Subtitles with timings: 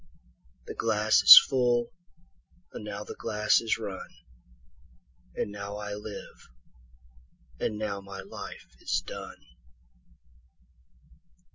[0.67, 1.91] 17The glass is full,
[2.73, 6.47] and now the glass is run,18And now I live,
[7.59, 9.37] and now my life is done.